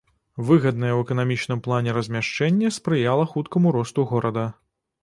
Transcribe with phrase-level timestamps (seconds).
[0.47, 4.53] Выгаднае ў эканамічным плане размяшчэнне спрыяла хуткаму росту горада.